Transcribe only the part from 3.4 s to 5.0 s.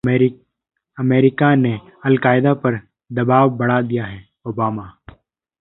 बढ़ा दिया है: ओबामा